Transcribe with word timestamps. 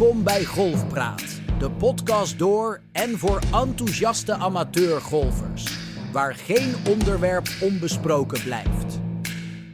Welkom 0.00 0.24
bij 0.24 0.44
Golfpraat, 0.44 1.40
de 1.58 1.70
podcast 1.70 2.38
door 2.38 2.80
en 2.92 3.18
voor 3.18 3.40
enthousiaste 3.52 4.34
amateurgolfers, 4.34 5.78
waar 6.12 6.34
geen 6.34 6.74
onderwerp 6.88 7.48
onbesproken 7.60 8.42
blijft. 8.42 9.00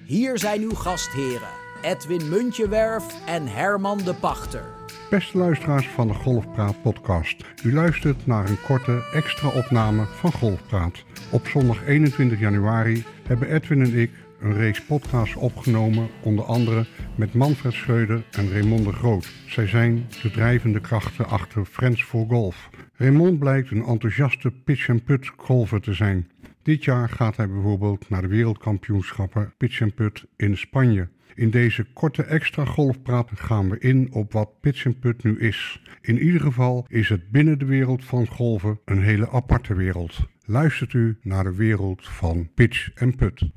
Hier 0.04 0.38
zijn 0.38 0.60
uw 0.60 0.74
gastheren, 0.74 1.48
Edwin 1.83 2.28
Muntjewerf 2.28 3.26
en 3.26 3.47
Herman 3.47 3.98
de 3.98 4.15
Pachter. 4.15 4.65
Beste 5.10 5.38
luisteraars 5.38 5.88
van 5.88 6.08
de 6.08 6.15
Golfpraat 6.15 6.83
podcast. 6.83 7.44
U 7.62 7.74
luistert 7.74 8.26
naar 8.26 8.48
een 8.48 8.61
korte 8.66 9.02
extra 9.12 9.48
opname 9.48 10.04
van 10.04 10.33
Golfpraat. 10.33 11.04
Op 11.30 11.47
zondag 11.47 11.87
21 11.87 12.38
januari 12.38 13.04
hebben 13.26 13.51
Edwin 13.51 13.83
en 13.83 13.98
ik 13.98 14.11
een 14.40 14.54
reeks 14.54 14.84
podcasts 14.84 15.34
opgenomen, 15.34 16.09
onder 16.23 16.45
andere 16.45 16.87
met 17.14 17.34
Manfred 17.34 17.73
Schreuder 17.73 18.24
en 18.30 18.51
Raymond 18.51 18.84
de 18.84 18.92
Groot. 18.92 19.33
Zij 19.47 19.66
zijn 19.66 20.06
de 20.23 20.30
drijvende 20.30 20.80
krachten 20.80 21.28
achter 21.28 21.65
Friends 21.65 22.02
for 22.02 22.27
Golf. 22.28 22.70
Raymond 22.95 23.38
blijkt 23.38 23.70
een 23.70 23.84
enthousiaste 23.84 24.51
pitch-and-putt 24.64 25.33
golfer 25.37 25.80
te 25.80 25.95
zijn. 25.95 26.30
Dit 26.62 26.84
jaar 26.84 27.09
gaat 27.09 27.37
hij 27.37 27.48
bijvoorbeeld 27.48 28.09
naar 28.09 28.23
de 28.23 28.28
wereldkampioenschappen 28.28 29.55
pitch-and-putt 29.56 30.25
in 30.37 30.56
Spanje. 30.56 31.09
In 31.34 31.50
deze 31.50 31.84
korte 31.92 32.23
extra 32.23 32.64
golfpraat 32.64 33.30
gaan 33.34 33.70
we 33.70 33.78
in 33.78 34.12
op 34.12 34.33
wat 34.33 34.61
pitch-and-putt 34.61 35.25
nu 35.25 35.39
is. 35.39 35.83
In 36.00 36.19
ieder 36.19 36.41
geval 36.41 36.87
is 36.89 37.09
het 37.09 37.30
binnen 37.30 37.59
de 37.59 37.64
wereld 37.64 38.05
van 38.05 38.27
golven 38.27 38.80
een 38.84 39.03
hele 39.03 39.30
aparte 39.30 39.75
wereld. 39.75 40.19
Luistert 40.45 40.92
u 40.92 41.19
naar 41.23 41.45
de 41.45 41.55
wereld 41.55 42.09
van 42.09 42.48
pitch 42.55 42.91
en 42.95 43.16
putt. 43.16 43.50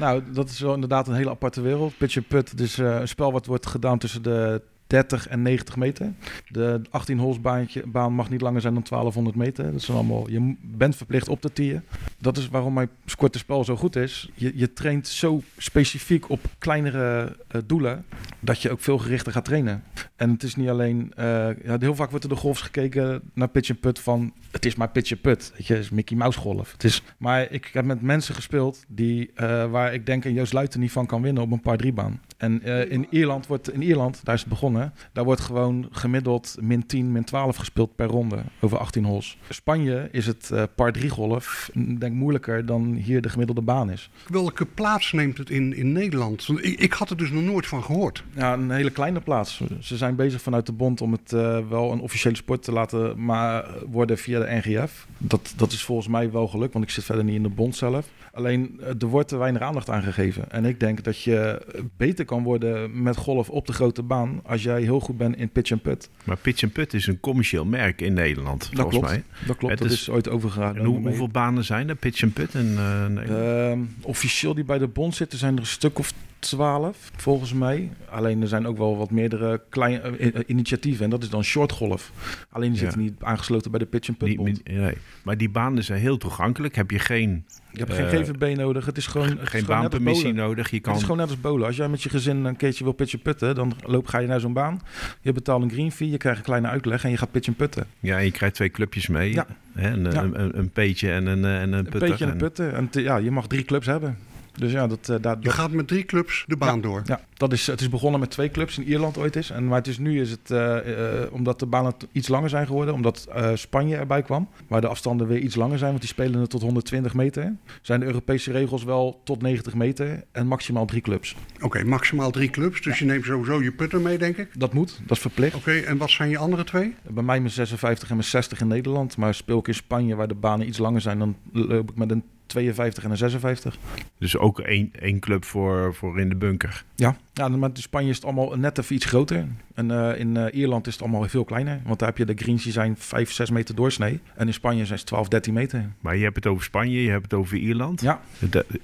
Nou, 0.00 0.22
dat 0.32 0.48
is 0.48 0.60
wel 0.60 0.74
inderdaad 0.74 1.08
een 1.08 1.14
hele 1.14 1.30
aparte 1.30 1.60
wereld. 1.60 1.96
Pitch 1.98 2.16
and 2.16 2.28
putt, 2.28 2.58
dus 2.58 2.78
uh, 2.78 3.00
een 3.00 3.08
spel 3.08 3.32
wat 3.32 3.46
wordt 3.46 3.66
gedaan 3.66 3.98
tussen 3.98 4.22
de 4.22 4.62
30 4.86 5.28
en 5.28 5.42
90 5.42 5.76
meter. 5.76 6.12
De 6.48 6.80
18 6.90 7.18
holes 7.18 7.40
baan 7.84 8.12
mag 8.12 8.30
niet 8.30 8.40
langer 8.40 8.60
zijn 8.60 8.74
dan 8.74 8.82
1200 8.88 9.36
meter. 9.36 9.72
Dat 9.72 9.82
zijn 9.82 9.96
allemaal, 9.96 10.30
je 10.30 10.56
bent 10.60 10.96
verplicht 10.96 11.28
op 11.28 11.40
te 11.40 11.52
tieren. 11.52 11.84
Dat 12.20 12.36
is 12.36 12.48
waarom 12.48 12.72
mijn 12.72 12.88
spel 13.30 13.64
zo 13.64 13.76
goed 13.76 13.96
is. 13.96 14.30
Je, 14.34 14.52
je 14.54 14.72
traint 14.72 15.08
zo 15.08 15.42
specifiek 15.56 16.28
op 16.28 16.40
kleinere 16.58 17.36
uh, 17.54 17.62
doelen 17.66 18.04
dat 18.40 18.62
je 18.62 18.70
ook 18.70 18.80
veel 18.80 18.98
gerichter 18.98 19.32
gaat 19.32 19.44
trainen. 19.44 19.82
En 20.16 20.30
het 20.30 20.42
is 20.42 20.56
niet 20.56 20.68
alleen, 20.68 21.12
uh, 21.18 21.24
ja, 21.64 21.76
heel 21.78 21.94
vaak 21.94 22.10
wordt 22.10 22.24
er 22.24 22.30
de 22.30 22.36
golfs 22.36 22.60
gekeken 22.60 23.22
naar 23.34 23.48
pitch 23.48 23.70
and 23.70 23.80
put 23.80 23.98
van 23.98 24.32
het 24.50 24.66
is 24.66 24.74
maar 24.74 24.90
pitch 24.90 25.12
and 25.12 25.20
put. 25.20 25.52
Het 25.56 25.70
is 25.70 25.90
Mickey 25.90 26.16
Mouse 26.16 26.38
golf. 26.38 26.72
Het 26.72 26.84
is, 26.84 27.02
maar 27.16 27.50
ik 27.50 27.70
heb 27.72 27.84
met 27.84 28.02
mensen 28.02 28.34
gespeeld 28.34 28.84
die, 28.88 29.30
uh, 29.36 29.70
waar 29.70 29.94
ik 29.94 30.06
denk 30.06 30.24
een 30.24 30.32
Joost 30.32 30.52
Luiten 30.52 30.80
niet 30.80 30.92
van 30.92 31.06
kan 31.06 31.22
winnen 31.22 31.42
op 31.42 31.52
een 31.52 31.60
paar 31.60 31.76
drie 31.76 31.92
baan. 31.92 32.20
En 32.40 32.60
uh, 32.64 32.90
in 32.90 33.06
Ierland 33.10 33.46
wordt, 33.46 33.72
in 33.72 33.82
Ierland, 33.82 34.20
daar 34.24 34.34
is 34.34 34.40
het 34.40 34.48
begonnen, 34.48 34.92
daar 35.12 35.24
wordt 35.24 35.40
gewoon 35.40 35.88
gemiddeld 35.90 36.56
min 36.60 36.86
10, 36.86 37.12
min 37.12 37.24
12 37.24 37.56
gespeeld 37.56 37.94
per 37.94 38.06
ronde 38.06 38.42
over 38.60 38.78
18 38.78 39.04
holes. 39.04 39.38
In 39.48 39.54
Spanje 39.54 40.08
is 40.12 40.26
het 40.26 40.50
uh, 40.52 40.62
par 40.74 40.92
3 40.92 41.10
golf, 41.10 41.70
denk 41.74 42.14
moeilijker 42.14 42.66
dan 42.66 42.94
hier 42.94 43.20
de 43.22 43.28
gemiddelde 43.28 43.60
baan 43.60 43.90
is. 43.90 44.10
Welke 44.28 44.66
plaats 44.66 45.12
neemt 45.12 45.38
het 45.38 45.50
in, 45.50 45.76
in 45.76 45.92
Nederland? 45.92 46.46
Want 46.46 46.64
ik, 46.64 46.80
ik 46.80 46.92
had 46.92 47.10
er 47.10 47.16
dus 47.16 47.30
nog 47.30 47.42
nooit 47.42 47.66
van 47.66 47.82
gehoord. 47.82 48.24
Ja, 48.34 48.52
een 48.52 48.70
hele 48.70 48.90
kleine 48.90 49.20
plaats. 49.20 49.62
Ze 49.80 49.96
zijn 49.96 50.16
bezig 50.16 50.42
vanuit 50.42 50.66
de 50.66 50.72
bond 50.72 51.00
om 51.00 51.12
het 51.12 51.32
uh, 51.32 51.58
wel 51.68 51.92
een 51.92 52.00
officiële 52.00 52.36
sport 52.36 52.62
te 52.62 52.72
laten 52.72 53.24
maar 53.24 53.64
worden 53.86 54.18
via 54.18 54.38
de 54.38 54.60
NGF. 54.64 55.06
Dat, 55.18 55.52
dat 55.56 55.72
is 55.72 55.84
volgens 55.84 56.08
mij 56.08 56.30
wel 56.30 56.48
gelukt, 56.48 56.72
want 56.72 56.84
ik 56.84 56.90
zit 56.90 57.04
verder 57.04 57.24
niet 57.24 57.34
in 57.34 57.42
de 57.42 57.48
bond 57.48 57.76
zelf. 57.76 58.06
Alleen 58.32 58.80
er 59.00 59.06
wordt 59.06 59.28
te 59.28 59.36
weinig 59.36 59.62
aandacht 59.62 59.90
aan 59.90 60.02
gegeven. 60.02 60.50
En 60.50 60.64
ik 60.64 60.80
denk 60.80 61.04
dat 61.04 61.22
je 61.22 61.62
beter 61.96 62.24
kan 62.30 62.42
worden 62.42 63.02
met 63.02 63.16
golf 63.16 63.48
op 63.50 63.66
de 63.66 63.72
grote 63.72 64.02
baan 64.02 64.40
als 64.44 64.62
jij 64.62 64.82
heel 64.82 65.00
goed 65.00 65.16
bent 65.16 65.36
in 65.36 65.48
pitch 65.48 65.72
and 65.72 65.82
put. 65.82 66.10
Maar 66.24 66.36
pitch 66.36 66.62
and 66.62 66.72
put 66.72 66.94
is 66.94 67.06
een 67.06 67.20
commercieel 67.20 67.64
merk 67.64 68.00
in 68.00 68.12
Nederland, 68.12 68.60
dat 68.60 68.68
volgens 68.80 68.96
klopt. 68.96 69.06
mij. 69.12 69.22
Dat 69.46 69.56
klopt, 69.56 69.72
Het 69.74 69.82
dat 69.82 69.90
is- 69.92 70.00
is, 70.00 70.10
ooit 70.10 70.28
overgegaan. 70.28 70.76
En 70.76 70.84
hoe, 70.84 71.00
hoeveel 71.00 71.28
banen 71.28 71.64
zijn 71.64 71.88
er, 71.88 71.94
pitch 71.96 72.22
and 72.22 72.32
put 72.32 72.54
in 72.54 72.66
uh, 72.66 73.06
Nederland? 73.06 73.28
Ehm, 73.72 73.80
officieel 74.02 74.54
die 74.54 74.64
bij 74.64 74.78
de 74.78 74.86
bond 74.88 75.14
zitten 75.14 75.38
zijn 75.38 75.54
er 75.54 75.60
een 75.60 75.66
stuk 75.66 75.98
of 75.98 76.12
twaalf, 76.40 77.10
volgens 77.16 77.52
mij. 77.52 77.90
Alleen 78.10 78.42
er 78.42 78.48
zijn 78.48 78.66
ook 78.66 78.78
wel 78.78 78.96
wat 78.96 79.10
meerdere 79.10 79.62
kleine 79.68 79.98
eh, 80.00 80.40
initiatieven. 80.46 81.04
En 81.04 81.10
dat 81.10 81.22
is 81.22 81.30
dan 81.30 81.44
shortgolf. 81.44 82.12
Alleen 82.50 82.68
die 82.72 82.78
Ja. 82.78 82.84
zitten 82.84 83.00
niet 83.02 83.14
aangesloten 83.22 83.70
bij 83.70 83.80
de 83.80 83.86
pitch 83.86 84.08
and 84.08 84.18
put 84.18 84.28
Niet- 84.28 84.36
bond. 84.36 84.48
niet- 84.48 84.68
nee. 84.76 84.94
Maar 85.22 85.36
die 85.36 85.50
banen 85.50 85.84
zijn 85.84 86.00
heel 86.00 86.16
toegankelijk. 86.16 86.74
Heb 86.74 86.90
je 86.90 86.98
geen, 86.98 87.44
Je 87.72 87.78
hebt 87.78 87.90
eh, 87.90 88.08
geen 88.08 88.24
GVB 88.24 88.56
nodig. 88.56 88.86
Het 88.86 88.96
is 88.96 89.06
gewoon, 89.06 89.28
het 89.28 89.42
is 89.42 89.48
geen 89.48 89.64
gewoon 89.64 89.80
baanpermissie 89.80 90.32
nodig. 90.32 90.68
Je 90.70 90.76
Het 90.76 90.84
kan, 90.84 90.94
is 90.94 91.02
gewoon 91.02 91.16
net 91.16 91.28
als 91.28 91.40
bowlen. 91.40 91.66
Als 91.66 91.76
jij 91.76 91.88
met 91.88 92.02
je 92.02 92.08
gezin 92.08 92.44
een 92.44 92.56
keertje 92.56 92.84
wil 92.84 92.92
pitchen 92.92 93.20
putten, 93.22 93.54
dan 93.54 93.72
loop, 93.86 94.06
ga 94.06 94.18
je 94.18 94.26
naar 94.26 94.40
zo'n 94.40 94.52
baan. 94.52 94.80
Je 95.20 95.32
betaalt 95.32 95.62
een 95.62 95.70
green 95.70 95.92
fee, 95.92 96.10
je 96.10 96.16
krijgt 96.16 96.38
een 96.38 96.44
kleine 96.44 96.68
uitleg 96.68 97.04
en 97.04 97.10
je 97.10 97.16
gaat 97.16 97.30
pitchen 97.30 97.54
putten. 97.54 97.86
ja, 98.00 98.18
je 98.18 98.30
krijgt 98.30 98.54
twee 98.54 98.70
clubjes 98.70 99.06
mee. 99.06 99.32
Ja. 99.32 99.46
Hè, 99.72 99.90
een, 99.90 100.02
Ja. 100.12 100.22
een, 100.22 100.40
een, 100.40 100.58
een 100.58 100.70
peetje 100.70 101.10
en 101.12 101.26
een, 101.26 101.44
eh, 101.44 101.60
en 101.60 101.72
een 101.72 101.78
Een 101.78 101.84
putter. 101.84 102.22
een 102.22 102.30
En- 102.30 102.36
putten. 102.36 102.74
En 102.74 102.88
te- 102.88 103.02
ja, 103.02 103.16
je 103.16 103.30
mag 103.30 103.46
drie 103.46 103.64
clubs 103.64 103.86
hebben. 103.86 104.18
Dus 104.60 104.72
ja, 104.72 104.86
dat, 104.86 105.08
eh, 105.08 105.32
Je 105.40 105.50
gaat 105.50 105.70
met 105.70 105.88
drie 105.88 106.04
clubs 106.04 106.44
de 106.46 106.56
baan 106.56 106.80
door. 106.80 107.02
ja, 107.04 107.20
dat 107.34 107.52
is, 107.52 107.66
het 107.66 107.80
is 107.80 107.88
begonnen 107.88 108.20
met 108.20 108.30
twee 108.30 108.50
clubs 108.50 108.78
in 108.78 108.84
Ierland 108.84 109.18
ooit 109.18 109.36
is. 109.36 109.50
En, 109.50 109.66
maar 109.66 109.78
het 109.78 109.86
is 109.86 109.98
nu 109.98 110.20
is 110.20 110.30
het, 110.30 110.50
eh, 110.50 111.22
eh, 111.22 111.32
omdat 111.32 111.58
de 111.58 111.66
banen 111.66 111.94
iets 112.12 112.28
langer 112.28 112.48
zijn 112.48 112.66
geworden, 112.66 112.94
omdat 112.94 113.28
Spanje 113.54 113.96
erbij 113.96 114.22
kwam, 114.22 114.48
waar 114.68 114.80
de 114.80 114.86
afstanden 114.88 115.26
weer 115.26 115.38
iets 115.38 115.54
langer 115.54 115.78
zijn, 115.78 115.90
want 115.90 116.02
die 116.02 116.10
spelen 116.10 116.40
het 116.40 116.50
tot 116.50 116.62
120 116.62 117.14
meter. 117.14 117.56
Zijn 117.82 118.00
de 118.00 118.06
Europese 118.06 118.52
regels 118.52 118.84
wel 118.84 119.20
tot 119.24 119.42
90 119.42 119.74
meter 119.74 120.24
en 120.32 120.46
maximaal 120.46 120.86
drie 120.86 121.00
clubs. 121.00 121.36
Oké, 121.60 121.84
maximaal 121.84 122.30
drie 122.30 122.50
clubs. 122.50 122.82
Dus 122.82 122.98
je 122.98 123.04
neemt 123.04 123.24
sowieso 123.24 123.62
je 123.62 123.72
putter 123.72 124.00
mee, 124.00 124.18
denk 124.18 124.36
ik. 124.36 124.48
Dat 124.58 124.72
moet, 124.72 125.00
dat 125.06 125.16
is 125.16 125.22
verplicht. 125.22 125.54
Oké, 125.54 125.72
en 125.72 125.96
wat 125.96 126.10
zijn 126.10 126.30
je 126.30 126.38
andere 126.38 126.64
twee? 126.64 126.94
Bij 127.02 127.22
mij 127.22 127.40
mijn 127.40 127.52
56 127.52 128.08
en 128.08 128.16
mijn 128.16 128.28
60 128.28 128.60
in 128.60 128.68
Nederland. 128.68 129.16
Maar 129.16 129.34
speel 129.34 129.58
ik 129.58 129.68
in 129.68 129.74
Spanje, 129.74 130.14
waar 130.14 130.28
de 130.28 130.34
banen 130.34 130.66
iets 130.66 130.78
langer 130.78 131.00
zijn, 131.00 131.18
dan 131.18 131.36
loop 131.52 131.90
ik 131.90 131.96
met 131.96 132.10
een 132.10 132.24
52 132.50 133.04
en 133.04 133.10
een 133.10 133.16
56. 133.16 133.78
Dus 134.18 134.36
ook 134.36 134.60
één, 134.60 134.90
één 135.00 135.18
club 135.18 135.44
voor, 135.44 135.94
voor 135.94 136.20
in 136.20 136.28
de 136.28 136.36
bunker. 136.36 136.84
Ja, 136.94 137.16
ja 137.32 137.48
maar 137.48 137.70
in 137.74 137.82
Spanje 137.82 138.08
is 138.08 138.16
het 138.16 138.24
allemaal 138.24 138.56
net 138.56 138.78
even 138.78 138.94
iets 138.94 139.04
groter. 139.04 139.46
En 139.74 139.90
eh, 139.90 140.20
in 140.20 140.36
eh, 140.36 140.58
Ierland 140.58 140.86
is 140.86 140.92
het 140.92 141.02
allemaal 141.02 141.28
veel 141.28 141.44
kleiner. 141.44 141.80
Want 141.84 141.98
daar 141.98 142.08
heb 142.08 142.18
je 142.18 142.24
de 142.24 142.42
greens 142.42 142.62
die 142.62 142.72
zijn 142.72 142.96
5, 142.98 143.32
6 143.32 143.50
meter 143.50 143.74
doorsnee. 143.74 144.20
En 144.34 144.46
in 144.46 144.52
Spanje 144.52 144.86
zijn 144.86 144.98
ze 144.98 145.04
12, 145.04 145.28
13 145.28 145.54
meter. 145.54 145.92
Maar 146.00 146.16
je 146.16 146.22
hebt 146.22 146.36
het 146.36 146.46
over 146.46 146.64
Spanje, 146.64 147.02
je 147.02 147.10
hebt 147.10 147.22
het 147.22 147.34
over 147.34 147.56
Ierland. 147.56 148.00
Ja. 148.00 148.20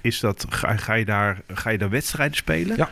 Is 0.01 0.19
dat, 0.19 0.45
ga, 0.49 0.77
ga, 0.77 0.93
je 0.93 1.05
daar, 1.05 1.41
ga 1.47 1.69
je 1.69 1.77
daar 1.77 1.89
wedstrijden 1.89 2.37
spelen? 2.37 2.77
Ja. 2.77 2.89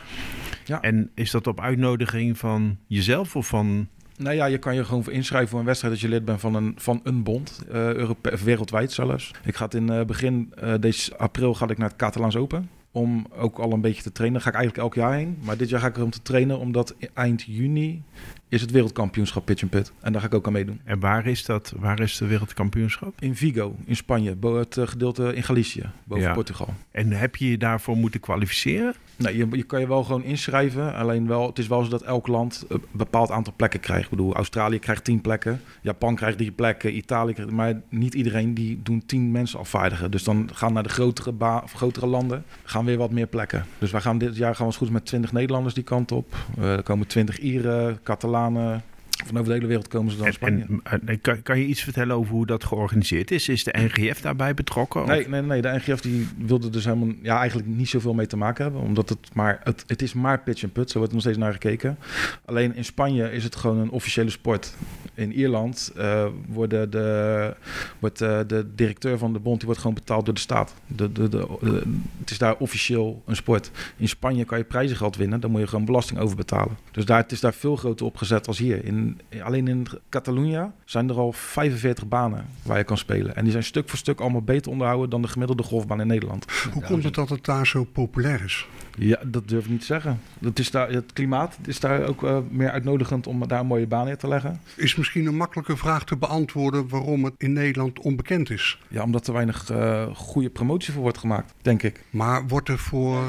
Ja. 0.64 0.80
En 0.80 1.10
is 1.14 1.30
dat 1.30 1.46
op 1.46 1.60
uitnodiging 1.60 2.38
van 2.38 2.76
jezelf 2.86 3.36
of 3.36 3.46
van... 3.46 3.88
Nou 4.18 4.34
ja, 4.36 4.44
je 4.46 4.58
kan 4.58 4.74
je 4.74 4.84
gewoon 4.84 5.04
voor 5.04 5.12
inschrijven 5.12 5.48
voor 5.50 5.58
een 5.58 5.64
wedstrijd 5.64 5.92
als 5.94 6.02
je 6.02 6.08
lid 6.08 6.24
bent 6.24 6.40
van 6.40 6.54
een, 6.54 6.74
van 6.76 7.00
een 7.02 7.22
bond. 7.22 7.60
Europe- 7.68 8.32
of 8.32 8.42
wereldwijd 8.42 8.92
zelfs. 8.92 9.30
Ik 9.44 9.56
ga 9.56 9.64
het 9.64 9.74
in 9.74 9.90
eh, 9.90 10.04
begin 10.04 10.52
deze 10.80 11.16
april 11.16 11.54
ga 11.54 11.68
ik 11.68 11.78
naar 11.78 11.88
het 11.88 11.96
Catalaans 11.96 12.36
Open. 12.36 12.68
Om 12.90 13.26
ook 13.38 13.58
al 13.58 13.72
een 13.72 13.80
beetje 13.80 14.02
te 14.02 14.12
trainen. 14.12 14.40
Daar 14.42 14.52
ga 14.52 14.58
ik 14.58 14.62
eigenlijk 14.64 14.84
elk 14.96 15.04
jaar 15.04 15.16
heen. 15.18 15.38
Maar 15.40 15.56
dit 15.56 15.68
jaar 15.68 15.80
ga 15.80 15.86
ik 15.86 15.96
er 15.96 16.02
om 16.02 16.10
te 16.10 16.22
trainen. 16.22 16.58
Omdat 16.58 16.94
eind 17.14 17.42
juni 17.42 18.02
is 18.48 18.60
het 18.60 18.70
wereldkampioenschap 18.70 19.44
Pitch 19.44 19.62
and 19.62 19.70
Put. 19.70 19.92
En 20.00 20.12
daar 20.12 20.20
ga 20.20 20.26
ik 20.26 20.34
ook 20.34 20.46
aan 20.46 20.52
meedoen. 20.52 20.80
En 20.84 21.00
waar 21.00 21.26
is 21.26 21.44
dat? 21.44 21.72
Waar 21.76 22.00
is 22.00 22.16
de 22.16 22.26
wereldkampioenschap? 22.26 23.14
In 23.18 23.36
Vigo, 23.36 23.76
in 23.84 23.96
Spanje. 23.96 24.36
Het 24.40 24.78
gedeelte 24.80 25.34
in 25.34 25.42
Galicië, 25.42 25.90
boven 26.04 26.24
Ja. 26.24 26.32
Portugal. 26.32 26.74
En 26.90 27.12
heb 27.12 27.36
je 27.36 27.50
je 27.50 27.58
daarvoor 27.58 27.96
moeten 27.96 28.20
kwalificeren? 28.20 28.94
Nee, 29.16 29.36
je, 29.36 29.46
je 29.50 29.62
kan 29.62 29.80
je 29.80 29.88
wel 29.88 30.04
gewoon 30.04 30.22
inschrijven. 30.22 30.94
Alleen 30.94 31.26
wel, 31.26 31.46
het 31.46 31.58
is 31.58 31.66
wel 31.66 31.84
zo 31.84 31.90
dat 31.90 32.02
elk 32.02 32.26
land 32.26 32.64
een 32.68 32.82
bepaald 32.90 33.30
aantal 33.30 33.52
plekken 33.56 33.80
krijgt. 33.80 34.04
Ik 34.04 34.10
bedoel, 34.10 34.34
Australië 34.34 34.78
krijgt 34.78 35.04
tien 35.04 35.20
plekken. 35.20 35.60
Japan 35.80 36.14
krijgt 36.14 36.38
drie 36.38 36.52
plekken. 36.52 36.96
Italië 36.96 37.32
krijgt... 37.32 37.52
Maar 37.52 37.80
niet 37.88 38.14
iedereen 38.14 38.54
die 38.54 38.80
doen 38.82 39.02
tien 39.06 39.30
mensen 39.30 39.58
afvaardigen. 39.58 40.10
Dus 40.10 40.24
dan 40.24 40.48
gaan 40.52 40.72
naar 40.72 40.82
de 40.82 40.88
grotere, 40.88 41.62
grotere 41.74 42.06
landen 42.06 42.44
gaan 42.64 42.84
weer 42.84 42.98
wat 42.98 43.10
meer 43.10 43.26
plekken. 43.26 43.66
Dus 43.78 43.90
wij 43.90 44.00
gaan 44.00 44.18
dit 44.18 44.36
jaar 44.36 44.54
gaan 44.54 44.66
we 44.66 44.72
als 44.72 44.76
goed 44.76 44.90
met 44.90 45.06
20 45.06 45.32
Nederlanders 45.32 45.74
die 45.74 45.84
kant 45.84 46.12
op. 46.12 46.34
Eh, 46.58 46.72
er 46.72 46.82
komen 46.82 47.06
20 47.06 47.38
Ieren, 47.38 47.98
Catalanen. 48.02 48.82
Van 49.26 49.34
over 49.36 49.48
de 49.48 49.54
hele 49.54 49.66
wereld 49.66 49.88
komen 49.88 50.10
ze 50.12 50.16
dan 50.18 50.26
En, 50.26 50.32
Spanje. 50.32 50.66
en, 50.82 51.00
en 51.08 51.20
kan, 51.20 51.42
kan 51.42 51.58
je 51.58 51.66
iets 51.66 51.82
vertellen 51.82 52.16
over 52.16 52.32
hoe 52.32 52.46
dat 52.46 52.64
georganiseerd 52.64 53.30
is? 53.30 53.48
Is 53.48 53.64
de 53.64 53.74
NGF 53.78 54.20
daarbij 54.20 54.54
betrokken? 54.54 55.02
Of- 55.02 55.08
Nee, 55.08 55.28
nee, 55.28 55.42
nee, 55.42 55.62
de 55.62 55.68
NGF 55.84 56.00
die 56.00 56.28
wilde 56.38 56.70
dus 56.70 56.84
helemaal 56.84 57.08
ja, 57.22 57.38
eigenlijk 57.38 57.68
niet 57.68 57.88
zoveel 57.88 58.14
mee 58.14 58.26
te 58.26 58.36
maken 58.36 58.64
hebben. 58.64 58.82
Omdat 58.82 59.08
het 59.08 59.18
maar, 59.34 59.60
het, 59.64 59.84
het 59.86 60.02
is 60.02 60.12
maar 60.14 60.40
pitch 60.42 60.62
en 60.62 60.72
put, 60.72 60.90
zo 60.90 60.98
wordt 60.98 61.08
er 61.08 61.14
nog 61.18 61.22
steeds 61.26 61.38
naar 61.44 61.52
gekeken. 61.52 61.98
Alleen 62.44 62.74
in 62.74 62.84
Spanje 62.84 63.32
is 63.32 63.44
het 63.44 63.56
gewoon 63.56 63.78
een 63.78 63.90
officiële 63.90 64.30
sport. 64.30 64.74
In 65.14 65.32
Ierland 65.32 65.92
eh, 65.96 66.26
worden 66.48 66.90
de, 66.90 67.54
wordt 67.98 68.20
eh, 68.20 68.38
de 68.46 68.66
directeur 68.74 69.18
van 69.18 69.32
de 69.32 69.38
bond 69.38 69.56
die 69.56 69.66
wordt 69.66 69.80
gewoon 69.80 69.94
betaald 69.96 70.24
door 70.24 70.34
de 70.34 70.40
staat. 70.40 70.74
De, 70.86 71.12
de, 71.12 71.28
de, 71.28 71.46
de- 71.60 71.82
het 72.20 72.30
is 72.30 72.38
daar 72.38 72.56
officieel 72.56 73.22
een 73.26 73.36
sport. 73.36 73.70
In 73.96 74.08
Spanje 74.08 74.44
kan 74.44 74.58
je 74.58 74.64
prijzengeld 74.64 75.16
winnen, 75.16 75.40
daar 75.40 75.50
moet 75.50 75.60
je 75.60 75.66
gewoon 75.66 75.84
belasting 75.84 76.18
over 76.20 76.36
betalen. 76.36 76.76
Dus 76.90 77.04
daar, 77.04 77.18
het 77.22 77.32
is 77.32 77.40
daar 77.40 77.54
veel 77.54 77.76
groter 77.76 78.06
opgezet 78.06 78.46
als 78.46 78.58
hier. 78.58 78.84
In 78.84 79.15
alleen 79.42 79.68
in 79.68 79.86
Catalunya 80.08 80.72
zijn 80.84 81.08
er 81.08 81.16
al 81.16 81.32
45 81.32 82.08
banen 82.08 82.46
waar 82.62 82.78
je 82.78 82.84
kan 82.84 82.98
spelen. 82.98 83.36
En 83.36 83.42
die 83.42 83.52
zijn 83.52 83.64
stuk 83.64 83.88
voor 83.88 83.98
stuk 83.98 84.20
allemaal 84.20 84.42
beter 84.42 84.70
onderhouden 84.70 85.10
dan 85.10 85.22
de 85.22 85.28
gemiddelde 85.28 85.62
golfbaan 85.62 86.00
in 86.00 86.06
Nederland. 86.06 86.46
Hoe 86.72 86.82
komt 86.82 87.04
het 87.04 87.14
dat 87.14 87.28
het 87.28 87.44
daar 87.44 87.66
zo 87.66 87.84
populair 87.84 88.44
is? 88.44 88.66
Ja, 88.98 89.18
dat 89.26 89.48
durf 89.48 89.64
ik 89.64 89.70
niet 89.70 89.80
te 89.80 89.86
zeggen. 89.86 90.20
Het, 90.40 90.58
is 90.58 90.70
daar, 90.70 90.90
het 90.90 91.12
klimaat 91.12 91.58
is 91.66 91.80
daar 91.80 92.06
ook 92.06 92.22
uh, 92.22 92.38
meer 92.50 92.70
uitnodigend 92.70 93.26
om 93.26 93.48
daar 93.48 93.60
een 93.60 93.66
mooie 93.66 93.86
baan 93.86 94.04
neer 94.04 94.16
te 94.16 94.28
leggen. 94.28 94.60
Is 94.76 94.96
misschien 94.96 95.26
een 95.26 95.36
makkelijke 95.36 95.76
vraag 95.76 96.04
te 96.04 96.16
beantwoorden 96.16 96.88
waarom 96.88 97.24
het 97.24 97.34
in 97.38 97.52
Nederland 97.52 97.98
onbekend 97.98 98.50
is? 98.50 98.78
Ja, 98.88 99.02
omdat 99.02 99.26
er 99.26 99.32
weinig 99.32 99.70
uh, 99.70 100.06
goede 100.14 100.50
promotie 100.50 100.92
voor 100.92 101.02
wordt 101.02 101.18
gemaakt, 101.18 101.54
denk 101.62 101.82
ik. 101.82 102.04
Maar 102.10 102.46
wordt 102.46 102.68
er 102.68 102.78
voor, 102.78 103.22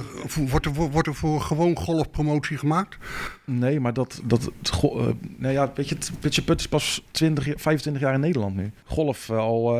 wordt 0.49 0.65
er, 0.65 0.73
wordt 0.73 1.07
er 1.07 1.15
voor 1.15 1.41
gewoon 1.41 1.77
golfpromotie 1.77 2.57
gemaakt? 2.57 2.97
Nee, 3.45 3.79
maar 3.79 3.93
dat... 3.93 4.21
dat 4.23 4.51
uh, 4.83 4.91
nou 5.37 5.53
ja, 5.53 5.67
weet 5.77 5.89
je, 5.89 5.95
het 5.95 6.11
Pitje 6.19 6.41
Put 6.41 6.59
is 6.59 6.67
pas 6.67 7.03
20, 7.11 7.43
25 7.55 8.01
jaar 8.01 8.13
in 8.13 8.19
Nederland 8.19 8.55
nu. 8.55 8.71
Golf 8.85 9.29
al 9.29 9.77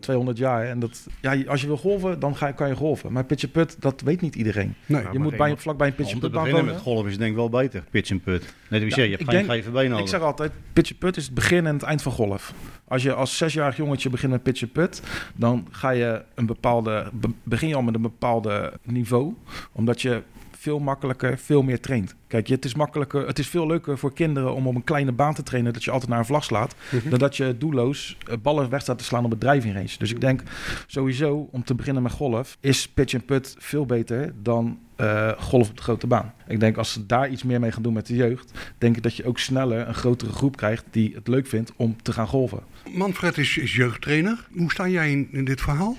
200 0.00 0.38
jaar. 0.38 0.66
En 0.66 0.78
dat, 0.78 1.06
ja, 1.20 1.36
als 1.46 1.60
je 1.60 1.66
wil 1.66 1.76
golven, 1.76 2.20
dan 2.20 2.36
ga, 2.36 2.52
kan 2.52 2.68
je 2.68 2.76
golven. 2.76 3.12
Maar 3.12 3.24
Pitje 3.24 3.48
Put, 3.48 3.76
dat 3.80 4.00
weet 4.00 4.20
niet 4.20 4.34
iedereen. 4.34 4.74
Nee. 4.86 5.02
je 5.12 5.18
moet 5.18 5.36
bij, 5.36 5.56
vlakbij 5.56 5.86
een 5.86 5.94
pitch 5.94 6.12
and 6.12 6.20
put 6.20 6.32
baan 6.32 6.64
met 6.64 6.76
golf 6.76 7.06
is 7.06 7.18
denk 7.18 7.30
ik 7.30 7.36
wel 7.36 7.48
beter, 7.48 7.84
pitch 7.90 8.10
and 8.10 8.22
put. 8.22 8.54
Net 8.68 8.84
als 8.84 8.94
je 8.94 9.02
je 9.02 9.16
hebt 9.16 9.30
geen 9.30 9.44
GVB 9.44 9.88
nodig. 9.88 10.00
Ik 10.00 10.08
zeg 10.08 10.20
altijd, 10.20 10.52
pitch 10.72 10.90
and 10.90 10.98
put 10.98 11.16
is 11.16 11.24
het 11.24 11.34
begin 11.34 11.66
en 11.66 11.74
het 11.74 11.82
eind 11.82 12.02
van 12.02 12.12
golf. 12.12 12.54
Als 12.88 13.02
je 13.02 13.12
als 13.12 13.36
zesjarig 13.36 13.76
jongetje 13.76 14.10
begint 14.10 14.32
met 14.32 14.42
pitch 14.42 14.62
and 14.62 14.72
put, 14.72 15.02
dan 15.34 15.66
ga 15.70 15.90
je 15.90 16.22
een 16.34 16.46
bepaalde, 16.46 17.10
begin 17.42 17.68
je 17.68 17.74
al 17.74 17.82
met 17.82 17.94
een 17.94 18.02
bepaalde 18.02 18.72
niveau, 18.82 19.34
omdat 19.72 20.02
je 20.02 20.22
veel 20.58 20.78
makkelijker, 20.78 21.38
veel 21.38 21.62
meer 21.62 21.80
traint. 21.80 22.14
Kijk, 22.26 22.46
het 22.46 22.64
is 22.64 22.74
makkelijker, 22.74 23.26
het 23.26 23.38
is 23.38 23.48
veel 23.48 23.66
leuker 23.66 23.98
voor 23.98 24.12
kinderen 24.12 24.54
om 24.54 24.66
op 24.66 24.74
een 24.74 24.84
kleine 24.84 25.12
baan 25.12 25.34
te 25.34 25.42
trainen 25.42 25.72
dat 25.72 25.84
je 25.84 25.90
altijd 25.90 26.10
naar 26.10 26.18
een 26.18 26.24
vlag 26.24 26.44
slaat, 26.44 26.74
mhm. 26.90 27.10
dan 27.10 27.18
dat 27.18 27.36
je 27.36 27.58
doelloos 27.58 28.16
eh, 28.28 28.36
ballen 28.42 28.70
weg 28.70 28.80
staat 28.80 28.98
te 28.98 29.04
slaan 29.04 29.24
op 29.24 29.30
het 29.30 29.40
driving 29.40 29.74
range. 29.74 29.94
Dus 29.98 30.10
ik 30.10 30.20
denk 30.20 30.42
sowieso 30.86 31.48
om 31.50 31.64
te 31.64 31.74
beginnen 31.74 32.02
met 32.02 32.12
golf 32.12 32.56
is 32.60 32.88
pitch 32.88 33.14
and 33.14 33.26
put 33.26 33.56
veel 33.58 33.86
beter 33.86 34.32
dan 34.42 34.78
uh, 35.00 35.30
golf 35.38 35.68
op 35.68 35.76
de 35.76 35.82
grote 35.82 36.06
baan. 36.06 36.32
Ik 36.46 36.60
denk 36.60 36.76
als 36.76 36.92
ze 36.92 37.06
daar 37.06 37.28
iets 37.28 37.42
meer 37.42 37.60
mee 37.60 37.72
gaan 37.72 37.82
doen 37.82 37.92
met 37.92 38.06
de 38.06 38.14
jeugd, 38.14 38.52
denk 38.78 38.96
ik 38.96 39.02
dat 39.02 39.16
je 39.16 39.24
ook 39.24 39.38
sneller 39.38 39.88
een 39.88 39.94
grotere 39.94 40.32
groep 40.32 40.56
krijgt 40.56 40.84
die 40.90 41.14
het 41.14 41.28
leuk 41.28 41.46
vindt 41.46 41.72
om 41.76 42.02
te 42.02 42.12
gaan 42.12 42.26
golven. 42.26 42.60
Manfred 42.92 43.38
is, 43.38 43.58
is 43.58 43.74
jeugdtrainer. 43.74 44.46
Hoe 44.52 44.70
sta 44.70 44.88
jij 44.88 45.10
in, 45.10 45.28
in 45.32 45.44
dit 45.44 45.60
verhaal? 45.60 45.96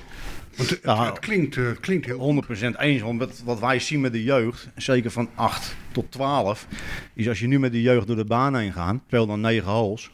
Want 0.60 0.72
het, 0.72 0.80
ja, 0.84 1.06
het 1.06 1.20
klinkt, 1.20 1.56
uh, 1.56 1.70
klinkt 1.80 2.06
heel 2.06 2.44
100% 2.74 2.80
eens. 2.80 3.02
Want 3.02 3.20
wat, 3.20 3.42
wat 3.46 3.60
wij 3.60 3.80
zien 3.80 4.02
met 4.02 4.12
de 4.12 4.24
jeugd, 4.24 4.68
zeker 4.76 5.12
van 5.12 5.30
8 5.36 5.76
tot 5.92 6.12
12, 6.12 6.68
is 7.14 7.28
als 7.28 7.40
je 7.40 7.48
nu 7.48 7.60
met 7.60 7.72
de 7.72 7.82
jeugd 7.82 8.08
door 8.08 8.16
de 8.16 8.26
baan 8.26 8.56
heen 8.56 8.74
gaat, 8.74 8.96
speel 9.08 9.26
dan 9.26 9.42
9 9.42 9.72
holes. 9.72 10.12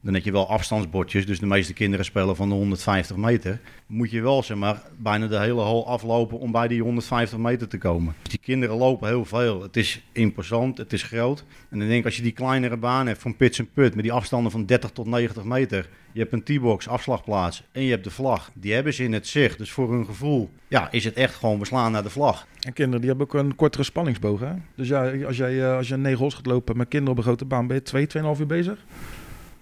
Dan 0.00 0.14
heb 0.14 0.24
je 0.24 0.32
wel 0.32 0.48
afstandsbordjes, 0.48 1.26
dus 1.26 1.38
de 1.38 1.46
meeste 1.46 1.72
kinderen 1.72 2.04
spelen 2.04 2.36
van 2.36 2.48
de 2.48 2.54
150 2.54 3.16
meter. 3.16 3.60
Moet 3.86 4.10
je 4.10 4.20
wel 4.20 4.42
zeg 4.42 4.56
maar, 4.56 4.82
bijna 4.96 5.26
de 5.26 5.38
hele 5.38 5.60
hole 5.60 5.84
aflopen 5.84 6.38
om 6.38 6.52
bij 6.52 6.68
die 6.68 6.82
150 6.82 7.38
meter 7.38 7.68
te 7.68 7.78
komen. 7.78 8.14
Dus 8.22 8.30
die 8.30 8.40
kinderen 8.40 8.76
lopen 8.76 9.08
heel 9.08 9.24
veel. 9.24 9.62
Het 9.62 9.76
is 9.76 10.02
imposant, 10.12 10.78
het 10.78 10.92
is 10.92 11.02
groot. 11.02 11.44
En 11.70 11.78
dan 11.78 11.88
denk 11.88 12.00
ik 12.00 12.04
als 12.04 12.16
je 12.16 12.22
die 12.22 12.32
kleinere 12.32 12.76
baan 12.76 13.06
hebt 13.06 13.20
van 13.20 13.36
pitch 13.36 13.58
en 13.58 13.70
put 13.72 13.94
met 13.94 14.04
die 14.04 14.12
afstanden 14.12 14.50
van 14.50 14.66
30 14.66 14.90
tot 14.90 15.06
90 15.06 15.44
meter. 15.44 15.88
Je 16.12 16.20
hebt 16.20 16.32
een 16.32 16.42
T-box, 16.42 16.88
afslagplaats 16.88 17.62
en 17.72 17.82
je 17.82 17.90
hebt 17.90 18.04
de 18.04 18.10
vlag. 18.10 18.50
Die 18.54 18.72
hebben 18.72 18.94
ze 18.94 19.04
in 19.04 19.12
het 19.12 19.26
zicht. 19.26 19.58
Dus 19.58 19.70
voor 19.70 19.92
hun 19.92 20.04
gevoel 20.04 20.50
ja, 20.68 20.90
is 20.90 21.04
het 21.04 21.14
echt 21.14 21.34
gewoon, 21.34 21.58
we 21.58 21.64
slaan 21.64 21.92
naar 21.92 22.02
de 22.02 22.10
vlag. 22.10 22.46
En 22.60 22.72
kinderen 22.72 23.00
die 23.00 23.08
hebben 23.08 23.26
ook 23.26 23.34
een 23.34 23.54
kortere 23.54 23.82
spanningsboog. 23.82 24.40
Hè? 24.40 24.52
Dus 24.74 24.88
ja, 24.88 25.24
als 25.24 25.36
jij, 25.36 25.64
eh, 25.64 25.76
als 25.76 25.88
je 25.88 25.96
9 25.96 26.18
holes 26.18 26.34
gaat 26.34 26.46
lopen 26.46 26.76
met 26.76 26.88
kinderen 26.88 27.12
op 27.12 27.18
een 27.18 27.28
grote 27.28 27.44
baan, 27.44 27.66
ben 27.66 27.76
je 27.76 27.82
2, 27.82 28.06
2,5 28.06 28.40
uur 28.40 28.46
bezig? 28.46 28.84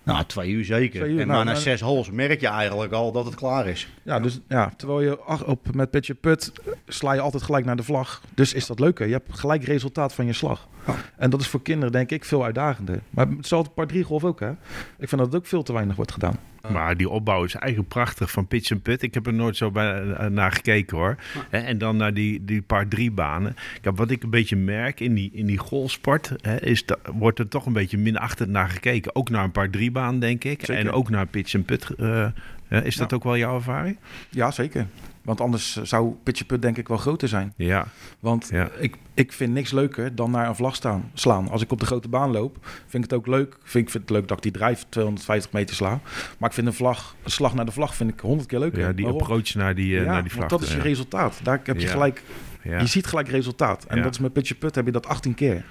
Nou, 0.06 0.24
twee 0.24 0.50
uur 0.50 0.64
zeker. 0.64 1.00
Twee 1.00 1.12
uur, 1.12 1.20
en 1.20 1.26
nou, 1.26 1.44
maar 1.44 1.54
na 1.54 1.60
zes 1.60 1.80
holes 1.80 2.10
merk 2.10 2.40
je 2.40 2.46
eigenlijk 2.46 2.92
al 2.92 3.12
dat 3.12 3.24
het 3.24 3.34
klaar 3.34 3.66
is. 3.66 3.88
Ja, 4.02 4.20
dus 4.20 4.40
ja, 4.48 4.72
terwijl 4.76 5.00
je 5.00 5.44
op 5.46 5.74
met 5.74 5.90
pitje 5.90 6.14
put 6.14 6.52
sla 6.86 7.12
je 7.12 7.20
altijd 7.20 7.42
gelijk 7.42 7.64
naar 7.64 7.76
de 7.76 7.82
vlag. 7.82 8.22
Dus 8.34 8.52
is 8.52 8.66
dat 8.66 8.80
leuker. 8.80 9.06
Je 9.06 9.12
hebt 9.12 9.38
gelijk 9.38 9.64
resultaat 9.64 10.12
van 10.12 10.26
je 10.26 10.32
slag. 10.32 10.68
En 11.16 11.30
dat 11.30 11.40
is 11.40 11.48
voor 11.48 11.62
kinderen 11.62 11.92
denk 11.92 12.10
ik 12.10 12.24
veel 12.24 12.44
uitdagender. 12.44 13.00
Maar 13.10 13.26
hetzelfde 13.28 13.70
par 13.70 13.86
3 13.86 14.04
golf 14.04 14.24
ook 14.24 14.40
hè. 14.40 14.50
Ik 14.98 15.08
vind 15.08 15.10
dat 15.10 15.26
het 15.26 15.34
ook 15.34 15.46
veel 15.46 15.62
te 15.62 15.72
weinig 15.72 15.96
wordt 15.96 16.12
gedaan. 16.12 16.38
Maar 16.72 16.96
die 16.96 17.08
opbouw 17.08 17.44
is 17.44 17.54
eigenlijk 17.54 17.92
prachtig 17.92 18.30
van 18.30 18.46
pitch 18.46 18.70
en 18.70 18.80
put. 18.80 19.02
Ik 19.02 19.14
heb 19.14 19.26
er 19.26 19.34
nooit 19.34 19.56
zo 19.56 19.70
bij, 19.70 20.02
eh, 20.02 20.26
naar 20.26 20.52
gekeken 20.52 20.96
hoor. 20.96 21.16
En 21.50 21.78
dan 21.78 21.96
naar 21.96 22.14
die, 22.14 22.44
die 22.44 22.62
paar 22.62 22.88
drie 22.88 23.10
banen. 23.10 23.56
Kijk, 23.80 23.96
wat 23.96 24.10
ik 24.10 24.22
een 24.22 24.30
beetje 24.30 24.56
merk 24.56 25.00
in 25.00 25.14
die, 25.14 25.30
in 25.32 25.46
die 25.46 25.58
golfsport, 25.58 26.32
hè, 26.40 26.60
is 26.60 26.86
dat 26.86 26.98
wordt 27.12 27.38
er 27.38 27.48
toch 27.48 27.66
een 27.66 27.72
beetje 27.72 27.98
minachtend 27.98 28.50
naar 28.50 28.68
gekeken. 28.68 29.14
Ook 29.14 29.30
naar 29.30 29.44
een 29.44 29.50
paar 29.50 29.70
drie 29.70 29.90
baan, 29.90 30.18
denk 30.18 30.44
ik. 30.44 30.62
En 30.62 30.90
ook 30.90 31.10
naar 31.10 31.26
pitch 31.26 31.54
en 31.54 31.64
put. 31.64 31.90
Uh, 31.98 32.26
is 32.68 32.96
dat 32.96 33.12
ook 33.12 33.24
wel 33.24 33.36
jouw 33.36 33.54
ervaring? 33.54 33.98
Ja, 34.30 34.50
zeker. 34.50 34.86
Want 35.22 35.40
anders 35.40 35.82
zou 35.82 36.14
Pitje 36.22 36.44
Put 36.44 36.62
denk 36.62 36.76
ik 36.76 36.88
wel 36.88 36.96
groter 36.96 37.28
zijn. 37.28 37.52
Ja. 37.56 37.86
Want 38.20 38.52
Ik, 38.78 38.96
ik 39.14 39.32
vind 39.32 39.52
niks 39.52 39.72
leuker 39.72 40.14
dan 40.14 40.30
naar 40.30 40.48
een 40.48 40.54
vlag 40.54 40.74
staan, 40.74 41.10
slaan. 41.14 41.48
Als 41.48 41.62
ik 41.62 41.72
op 41.72 41.80
de 41.80 41.86
grote 41.86 42.08
baan 42.08 42.30
loop, 42.30 42.58
vind 42.86 43.04
ik 43.04 43.10
het 43.10 43.18
ook 43.18 43.26
leuk. 43.26 43.56
Vind 43.62 43.84
ik 43.84 43.90
vind 43.90 44.02
het 44.02 44.12
leuk 44.12 44.28
dat 44.28 44.36
ik 44.36 44.42
die 44.42 44.52
drijf 44.52 44.86
250 44.88 45.52
meter 45.52 45.76
sla. 45.76 46.00
Maar 46.38 46.48
ik 46.48 46.54
vind 46.54 46.66
een 46.66 46.72
vlag, 46.72 47.16
een 47.22 47.30
slag 47.30 47.54
naar 47.54 47.64
de 47.64 47.72
vlag 47.72 47.94
vind 47.94 48.10
ik 48.10 48.20
honderd 48.20 48.48
keer 48.48 48.58
leuker. 48.58 48.78
Ja, 48.78 48.92
die 48.92 49.06
approach 49.06 49.54
naar 49.54 49.74
die, 49.74 50.00
uh, 50.00 50.06
naar 50.06 50.22
die 50.22 50.32
vlag. 50.32 50.48
dat 50.48 50.62
is 50.62 50.72
je 50.72 50.80
resultaat. 50.80 51.40
Daar 51.42 51.60
heb 51.64 51.80
je 51.80 51.86
gelijk... 51.86 52.22
Je 52.62 52.86
ziet 52.86 53.06
gelijk 53.06 53.28
resultaat. 53.28 53.84
En 53.84 54.02
dat 54.02 54.12
is 54.12 54.18
met 54.18 54.32
pitch 54.32 54.58
put 54.58 54.74
heb 54.74 54.86
je 54.86 54.92
dat 54.92 55.06
18 55.06 55.34
keer. 55.34 55.64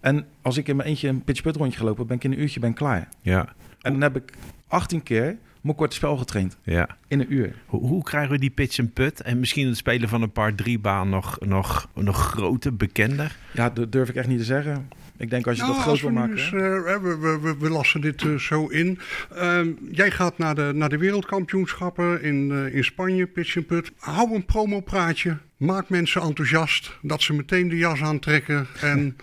En 0.00 0.26
als 0.42 0.56
ik 0.56 0.68
in 0.68 0.76
mijn 0.76 0.88
eentje 0.88 1.08
een 1.08 1.24
pitch 1.24 1.42
put 1.42 1.56
rondje 1.56 1.78
gelopen 1.78 2.06
ben 2.06 2.16
ik 2.16 2.24
in 2.24 2.32
een 2.32 2.40
uurtje 2.40 2.60
ben 2.60 2.74
klaar. 2.74 3.08
Ja. 3.20 3.48
En 3.80 3.92
dan 3.92 4.00
heb 4.00 4.16
ik 4.16 4.32
18 4.68 5.02
keer 5.02 5.36
mijn 5.66 5.78
korte 5.78 5.96
spel 5.96 6.16
getraind. 6.16 6.56
Ja. 6.62 6.96
In 7.08 7.20
een 7.20 7.32
uur. 7.32 7.54
Hoe, 7.66 7.80
hoe, 7.80 8.02
krijgen 8.02 8.30
we 8.30 8.38
die 8.38 8.50
pitch 8.50 8.78
en 8.78 8.92
put 8.92 9.22
en 9.22 9.40
misschien 9.40 9.66
het 9.66 9.76
spelen 9.76 10.08
van 10.08 10.22
een 10.22 10.32
paar 10.32 10.54
drie 10.54 10.78
baan 10.78 11.08
nog, 11.08 11.38
nog, 11.40 11.88
nog 11.94 12.16
groter, 12.16 12.76
bekender? 12.76 13.36
Ja, 13.52 13.70
dat 13.70 13.92
durf 13.92 14.08
ik 14.08 14.14
echt 14.14 14.28
niet 14.28 14.38
te 14.38 14.44
zeggen. 14.44 14.88
Ik 15.18 15.30
denk 15.30 15.46
als 15.46 15.56
je 15.56 15.62
dat 15.62 15.70
nou, 15.70 15.82
groot 15.82 16.00
wil 16.00 16.10
maken. 16.10 16.34
Dus, 16.34 16.50
uh, 16.50 16.60
we, 16.60 17.38
we, 17.42 17.56
we, 17.58 17.70
lassen 17.70 18.00
dit 18.00 18.22
uh, 18.22 18.38
zo 18.38 18.66
in. 18.66 18.98
Uh, 19.34 19.60
jij 19.90 20.10
gaat 20.10 20.38
naar 20.38 20.54
de, 20.54 20.70
naar 20.74 20.88
de 20.88 20.98
wereldkampioenschappen 20.98 22.22
in, 22.22 22.50
uh, 22.50 22.74
in 22.74 22.84
Spanje, 22.84 23.26
pitch 23.26 23.56
and 23.56 23.66
put. 23.66 23.92
Hou 23.98 24.34
een 24.34 24.44
promopraatje. 24.44 25.36
Maak 25.56 25.88
mensen 25.88 26.22
enthousiast 26.22 26.98
dat 27.02 27.22
ze 27.22 27.32
meteen 27.32 27.68
de 27.68 27.76
jas 27.76 28.02
aantrekken 28.02 28.66
en 28.80 29.16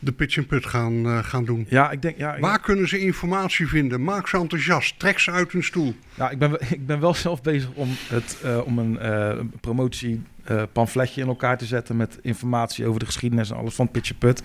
de 0.00 0.12
pitch 0.12 0.38
and 0.38 0.46
put 0.46 0.66
gaan, 0.66 1.06
uh, 1.06 1.18
gaan 1.24 1.44
doen. 1.44 1.66
Ja, 1.68 1.90
ik 1.90 2.02
denk, 2.02 2.16
ja, 2.16 2.38
Waar 2.38 2.60
kunnen 2.60 2.88
ze 2.88 2.98
informatie 2.98 3.68
vinden? 3.68 4.02
Maak 4.02 4.28
ze 4.28 4.36
enthousiast. 4.36 4.98
Trek 4.98 5.18
ze 5.18 5.30
uit 5.30 5.52
hun 5.52 5.64
stoel. 5.64 5.94
Ja, 6.14 6.30
ik 6.30 6.38
ben, 6.38 6.52
ik 6.76 6.86
ben 6.86 7.00
wel 7.00 7.14
zelf 7.14 7.42
bezig 7.42 7.70
om, 7.74 7.88
het, 8.08 8.36
uh, 8.44 8.60
om 8.64 8.78
een 8.78 8.98
uh, 9.02 9.40
promotie 9.60 10.22
uh, 10.50 10.62
pamfletje 10.72 11.20
in 11.20 11.26
elkaar 11.26 11.58
te 11.58 11.64
zetten 11.64 11.96
met 11.96 12.18
informatie 12.22 12.86
over 12.86 13.00
de 13.00 13.06
geschiedenis 13.06 13.50
en 13.50 13.56
alles 13.56 13.74
van 13.74 13.90
Pitch 13.90 14.18
Put. 14.18 14.42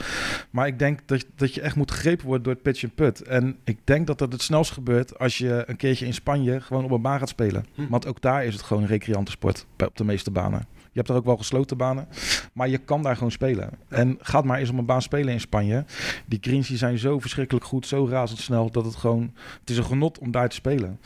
Maar 0.50 0.68
ik 0.68 0.80
denk 0.80 1.00
dat, 1.06 1.26
dat 1.35 1.54
je 1.54 1.62
echt 1.62 1.76
moet 1.76 1.92
gegrepen 1.92 2.26
worden 2.26 2.44
door 2.44 2.54
het 2.54 2.62
Pitch 2.62 2.94
Put. 2.95 3.21
En 3.21 3.57
ik 3.64 3.78
denk 3.83 4.07
dat 4.07 4.18
dat 4.18 4.31
het 4.31 4.42
snelst 4.42 4.71
gebeurt 4.71 5.19
als 5.19 5.38
je 5.38 5.64
een 5.66 5.76
keertje 5.76 6.06
in 6.06 6.14
Spanje 6.14 6.62
gewoon 6.62 6.83
op 6.83 6.92
een 6.92 7.02
baan 7.02 7.19
gaat 7.19 7.30
spelen. 7.30 7.66
Hm. 7.76 7.88
Want 7.90 8.07
ook 8.07 8.21
daar 8.21 8.45
is 8.45 8.54
het 8.54 8.64
gewoon 8.64 8.83
een 8.83 8.90
recreantensport 8.90 9.66
op 9.78 9.97
de 9.97 10.06
meeste 10.06 10.31
banen. 10.31 10.68
Je 10.95 11.02
hebt 11.02 11.09
er 11.09 11.16
ook 11.16 11.25
wel 11.25 11.37
gesloten 11.37 11.78
banen, 11.78 12.07
maar 12.54 12.69
je 12.69 12.78
kan 12.78 13.04
daar 13.04 13.16
gewoon 13.16 13.31
spelen. 13.31 13.69
En 13.87 14.18
gaat 14.19 14.44
maar 14.44 14.59
eens 14.59 14.69
op 14.69 14.78
een 14.78 14.85
baan 14.85 15.02
spelen 15.02 15.33
in 15.33 15.40
Spanje. 15.40 15.85
Die 16.25 16.40
greens 16.42 16.68
die 16.68 16.78
zijn 16.78 16.97
zo 16.97 17.19
verschrikkelijk 17.19 17.66
goed, 17.66 17.87
zo 17.87 18.07
razendsnel, 18.07 18.71
dat 18.71 18.85
het 18.85 18.95
gewoon... 18.95 19.33
Het 19.59 19.69
is 19.69 19.78
een 19.78 19.85
genot 19.85 20.19
om 20.19 20.31
daar 20.31 20.49
te 20.49 20.56
spelen. 20.56 20.99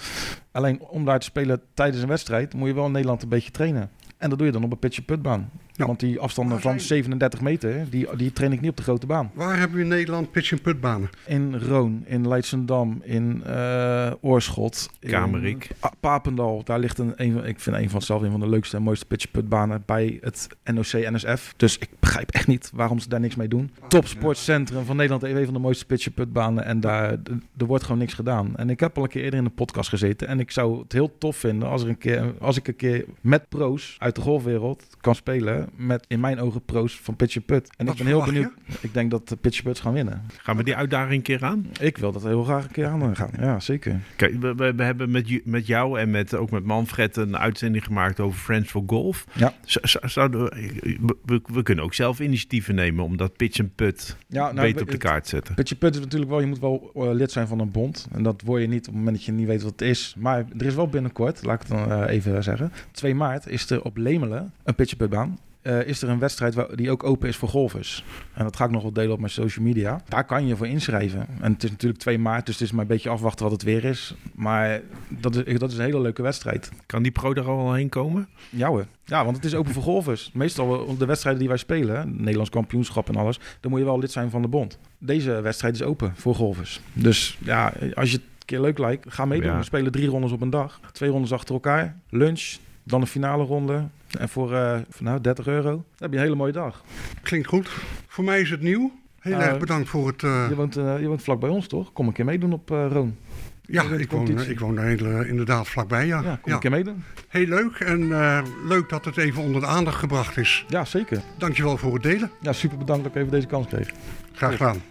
Alleen 0.51 0.81
om 0.81 1.05
daar 1.05 1.19
te 1.19 1.25
spelen 1.25 1.61
tijdens 1.73 2.01
een 2.01 2.07
wedstrijd 2.07 2.53
moet 2.53 2.67
je 2.67 2.73
wel 2.73 2.85
in 2.85 2.91
Nederland 2.91 3.23
een 3.23 3.29
beetje 3.29 3.51
trainen. 3.51 3.89
En 4.19 4.29
dat 4.29 4.37
doe 4.37 4.47
je 4.47 4.53
dan 4.53 4.63
op 4.63 4.71
een 4.71 4.79
pitje 4.79 5.01
putbaan. 5.01 5.49
Want 5.75 5.99
die 5.99 6.19
afstanden 6.19 6.61
van 6.61 6.79
37 6.79 7.41
meter, 7.41 7.89
die, 7.89 8.15
die 8.15 8.31
train 8.31 8.51
ik 8.51 8.61
niet 8.61 8.69
op 8.69 8.77
de 8.77 8.83
grote 8.83 9.05
baan. 9.05 9.31
Waar 9.33 9.57
hebben 9.57 9.77
we 9.77 9.83
in 9.83 9.89
Nederland 9.89 10.31
pitch 10.31 10.51
en 10.51 10.61
putbanen? 10.61 11.09
In 11.25 11.59
Roon, 11.59 12.03
in 12.05 12.27
Leidsendam, 12.27 13.01
in 13.03 13.43
uh, 13.47 14.11
Oorschot. 14.21 14.89
Kamerik. 14.99 15.69
In 15.83 15.89
Papendal, 15.99 16.63
daar 16.63 16.79
ligt 16.79 16.97
een, 16.97 17.13
een, 17.15 17.45
ik 17.45 17.59
vind 17.59 17.75
een 17.75 17.89
van 17.89 18.01
zelf 18.01 18.21
een 18.21 18.31
van 18.31 18.39
de 18.39 18.49
leukste 18.49 18.77
en 18.77 18.83
mooiste 18.83 19.05
pitch 19.05 19.31
putbanen 19.31 19.83
bij 19.85 20.17
het 20.21 20.47
NOC-NSF. 20.63 21.53
Dus 21.57 21.77
ik 21.77 21.89
begrijp 22.09 22.31
echt 22.31 22.47
niet 22.47 22.71
waarom 22.73 22.99
ze 22.99 23.09
daar 23.09 23.19
niks 23.19 23.35
mee 23.35 23.47
doen. 23.47 23.71
Topsportcentrum 23.87 24.85
van 24.85 24.95
Nederland, 24.95 25.23
een 25.23 25.45
van 25.45 25.53
de 25.53 25.59
mooiste 25.59 25.85
pitch 25.85 26.13
putbanen 26.13 26.65
en 26.65 26.79
daar 26.79 27.11
er 27.57 27.65
wordt 27.65 27.83
gewoon 27.83 27.99
niks 27.99 28.13
gedaan. 28.13 28.55
En 28.55 28.69
ik 28.69 28.79
heb 28.79 28.97
al 28.97 29.03
een 29.03 29.09
keer 29.09 29.23
eerder 29.23 29.39
in 29.39 29.45
de 29.45 29.51
podcast 29.51 29.89
gezeten 29.89 30.27
en 30.27 30.39
ik 30.39 30.51
zou 30.51 30.79
het 30.79 30.91
heel 30.91 31.17
tof 31.17 31.37
vinden 31.37 31.69
als, 31.69 31.83
er 31.83 31.89
een 31.89 31.97
keer, 31.97 32.33
als 32.39 32.57
ik 32.57 32.67
een 32.67 32.75
keer 32.75 33.05
met 33.21 33.49
pro's 33.49 33.95
uit 33.99 34.15
de 34.15 34.21
golfwereld 34.21 34.83
kan 35.01 35.15
spelen 35.15 35.69
met 35.75 36.05
in 36.07 36.19
mijn 36.19 36.39
ogen 36.39 36.61
pro's 36.61 36.99
van 36.99 37.15
Pitch 37.15 37.45
Put. 37.45 37.69
En 37.77 37.87
ik 37.87 37.95
ben 37.95 38.05
heel 38.05 38.25
benieuwd. 38.25 38.51
Ik 38.81 38.93
denk 38.93 39.11
dat 39.11 39.29
de 39.29 39.35
Pitch 39.35 39.63
Puts 39.63 39.79
gaan 39.79 39.93
winnen. 39.93 40.25
Gaan 40.37 40.57
we 40.57 40.63
die 40.63 40.75
uitdaging 40.75 41.13
een 41.13 41.21
keer 41.21 41.43
aan? 41.43 41.67
Ik 41.79 41.97
wil 41.97 42.11
dat 42.11 42.23
heel 42.23 42.43
graag 42.43 42.63
een 42.63 42.71
keer 42.71 42.87
aan 42.87 43.15
gaan. 43.15 43.31
Ja, 43.39 43.59
zeker. 43.59 43.99
Kijk, 44.15 44.41
we, 44.41 44.73
we, 44.75 44.83
hebben 44.83 45.11
met, 45.11 45.45
met 45.45 45.67
jou 45.67 45.99
en 45.99 46.09
met, 46.09 46.35
ook 46.35 46.51
met 46.51 46.63
Manfred 46.63 47.17
een 47.17 47.37
uitzending 47.37 47.83
gemaakt 47.83 48.19
over 48.19 48.39
Friends 48.39 48.69
for 48.69 48.83
Golf. 48.87 49.25
Ja. 49.33 49.53
Zouden 50.01 50.43
we, 50.43 50.97
we, 51.25 51.41
we, 51.45 51.63
kunnen 51.63 51.83
ook 51.83 51.93
zelf 51.99 52.19
initiatieven 52.19 52.75
nemen 52.75 53.03
om 53.03 53.17
dat 53.17 53.35
pitch 53.35 53.59
en 53.59 53.71
put 53.75 54.17
Ja, 54.27 54.53
beter 54.53 54.81
op 54.81 54.91
de 54.91 54.97
kaart 54.97 55.23
te 55.23 55.29
zetten. 55.29 55.55
Pitje 55.55 55.75
Put 55.75 55.95
is 55.95 55.99
natuurlijk 55.99 56.31
wel, 56.31 56.39
je 56.39 56.45
moet 56.45 56.59
wel 56.59 56.91
eh, 56.95 57.11
lid 57.13 57.31
zijn 57.31 57.47
van 57.47 57.59
een 57.59 57.71
bond. 57.71 58.07
En 58.11 58.23
dat 58.23 58.41
word 58.45 58.61
je 58.61 58.67
niet 58.67 58.79
op 58.79 58.85
het 58.85 58.95
moment 58.95 59.15
dat 59.15 59.25
je 59.25 59.31
niet 59.31 59.47
weet 59.47 59.61
wat 59.61 59.71
het 59.71 59.81
is. 59.81 60.15
Maar 60.17 60.45
er 60.57 60.65
is 60.65 60.75
wel 60.75 60.87
binnenkort, 60.87 61.43
laat 61.43 61.61
ik 61.61 61.67
het 61.67 61.77
dan 61.77 61.91
eh, 61.91 62.13
even 62.13 62.43
zeggen. 62.43 62.71
2 62.91 63.15
maart 63.15 63.47
is 63.47 63.69
er 63.69 63.81
op 63.81 63.97
Lemelen, 63.97 64.53
een 64.63 64.75
Pitje 64.75 64.95
Put 64.95 65.09
baan. 65.09 65.37
Eh, 65.61 65.87
is 65.87 66.01
er 66.01 66.09
een 66.09 66.19
wedstrijd 66.19 66.53
waar, 66.53 66.75
die 66.75 66.91
ook 66.91 67.03
open 67.03 67.27
is 67.27 67.35
voor 67.35 67.49
golfers. 67.49 68.03
En 68.33 68.43
dat 68.43 68.55
ga 68.55 68.65
ik 68.65 68.71
nog 68.71 68.81
wel 68.81 68.93
delen 68.93 69.11
op 69.11 69.19
mijn 69.19 69.31
social 69.31 69.65
media. 69.65 70.01
Daar 70.07 70.25
kan 70.25 70.47
je 70.47 70.55
voor 70.55 70.67
inschrijven. 70.67 71.27
En 71.41 71.53
het 71.53 71.63
is 71.63 71.69
natuurlijk 71.69 71.99
2 71.99 72.17
maart, 72.17 72.45
dus 72.45 72.55
het 72.55 72.63
is 72.63 72.71
maar 72.71 72.81
een 72.81 72.87
beetje 72.87 73.09
afwachten 73.09 73.43
wat 73.43 73.53
het 73.53 73.63
weer 73.63 73.85
is. 73.85 74.15
Maar 74.35 74.81
dat 75.07 75.35
is, 75.35 75.59
dat 75.59 75.71
is 75.71 75.77
een 75.77 75.83
hele 75.83 76.01
leuke 76.01 76.21
wedstrijd. 76.21 76.71
Kan 76.85 77.03
die 77.03 77.11
pro 77.11 77.33
er 77.33 77.47
al 77.47 77.57
wel 77.57 77.73
heen 77.73 77.89
komen? 77.89 78.27
Ja 78.49 78.67
hoor. 78.67 78.85
Ja, 79.05 79.23
want 79.23 79.35
het 79.35 79.45
is 79.45 79.55
open 79.55 79.73
voor 79.73 79.83
golfers. 79.83 80.31
Meestal 80.33 80.95
de 80.97 81.05
wedstrijden 81.05 81.39
die 81.39 81.49
wij 81.49 81.57
spelen, 81.57 82.15
Nederlands 82.17 82.49
kampioenschap 82.49 83.09
en 83.09 83.15
alles, 83.15 83.39
dan 83.59 83.71
moet 83.71 83.79
je 83.79 83.85
wel 83.85 83.99
lid 83.99 84.11
zijn 84.11 84.29
van 84.29 84.41
de 84.41 84.47
bond. 84.47 84.77
Deze 84.97 85.41
wedstrijd 85.41 85.75
is 85.75 85.83
open 85.83 86.13
voor 86.15 86.35
golfers. 86.35 86.81
Dus 86.93 87.37
ja, 87.41 87.73
als 87.93 88.11
je 88.11 88.15
het 88.15 88.25
een 88.25 88.45
keer 88.45 88.61
leuk 88.61 88.77
lijkt, 88.77 89.13
ga 89.13 89.25
meedoen. 89.25 89.51
Ja. 89.51 89.57
We 89.57 89.63
spelen 89.63 89.91
drie 89.91 90.07
rondes 90.07 90.31
op 90.31 90.41
een 90.41 90.49
dag. 90.49 90.79
Twee 90.91 91.09
rondes 91.09 91.33
achter 91.33 91.53
elkaar. 91.53 91.95
Lunch, 92.09 92.57
dan 92.89 93.01
een 93.01 93.07
finale 93.07 93.43
ronde. 93.43 93.87
En 94.19 94.29
voor, 94.29 94.53
eh, 94.55 94.77
voor 94.89 95.03
nou, 95.05 95.21
30 95.21 95.47
euro, 95.47 95.69
dan 95.71 95.83
heb 95.97 96.11
je 96.11 96.17
een 96.17 96.23
hele 96.23 96.35
mooie 96.35 96.51
dag. 96.51 96.83
Klinkt 97.21 97.47
goed. 97.47 97.69
Voor 98.07 98.23
mij 98.23 98.41
is 98.41 98.49
het 98.49 98.61
nieuw. 98.61 98.91
Heel 99.19 99.37
Nou, 99.37 99.49
erg 99.49 99.57
bedankt 99.59 99.89
voor 99.89 100.07
het... 100.07 100.23
eh, 100.23 100.45
Je, 100.49 100.55
woont, 100.55 100.75
eh, 100.77 100.99
je 100.99 101.07
woont 101.07 101.21
vlak 101.23 101.39
bij 101.39 101.49
ons, 101.49 101.67
toch? 101.67 101.93
Kom 101.93 102.07
een 102.07 102.13
keer 102.13 102.25
meedoen 102.25 102.53
op 102.53 102.71
eh 102.71 102.85
Roon. 102.91 103.15
ja, 103.61 103.83
ik 103.83 104.11
woon, 104.11 104.39
ik 104.49 104.59
woon 104.59 104.75
daar 104.75 105.27
inderdaad 105.27 105.67
vlakbij, 105.67 106.05
ja. 106.05 106.21
Ja, 106.21 106.29
kom 106.35 106.39
Ja. 106.43 106.53
een 106.53 106.59
keer 106.59 106.71
meedoen. 106.71 107.03
Heel 107.27 107.45
leuk 107.47 107.79
en 107.79 108.11
eh, 108.21 108.41
leuk 108.67 108.89
dat 108.89 109.05
het 109.05 109.17
even 109.17 109.43
onder 109.43 109.61
de 109.61 109.67
aandacht 109.67 109.97
gebracht 109.99 110.37
is. 110.37 110.65
Ja, 110.67 110.85
zeker. 110.85 111.21
Dankjewel 111.37 111.77
voor 111.77 111.93
het 111.93 112.03
delen. 112.03 112.31
Ja, 112.41 112.53
super 112.53 112.77
bedankt 112.77 113.03
dat 113.03 113.11
ik 113.15 113.17
even 113.19 113.31
deze 113.31 113.47
kans 113.47 113.67
kreeg. 113.67 113.91
Graag 114.33 114.51
gedaan. 114.51 114.81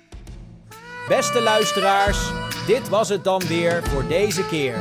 Beste 1.08 1.42
luisteraars, 1.42 2.30
dit 2.66 2.88
was 2.88 3.08
het 3.08 3.24
dan 3.24 3.42
weer 3.48 3.82
voor 3.84 4.08
deze 4.08 4.46
keer. 4.46 4.74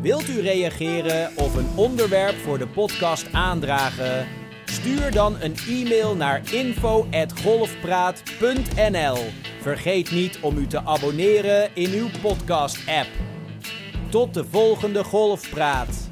Wilt 0.00 0.28
u 0.28 0.40
reageren 0.40 1.30
of 1.36 1.54
een 1.54 1.68
onderwerp 1.74 2.34
voor 2.34 2.58
de 2.58 2.68
podcast 2.68 3.32
aandragen? 3.32 4.26
Stuur 4.64 5.10
dan 5.10 5.36
een 5.40 5.54
e-mail 5.68 6.16
naar 6.16 6.42
info@golfpraat.nl. 6.52 9.18
Vergeet 9.60 10.10
niet 10.10 10.38
om 10.40 10.58
u 10.58 10.66
te 10.66 10.84
abonneren 10.84 11.70
in 11.74 11.92
uw 11.92 12.08
podcast-app. 12.22 13.08
Tot 14.10 14.34
de 14.34 14.44
volgende 14.44 15.04
Golfpraat. 15.04 16.08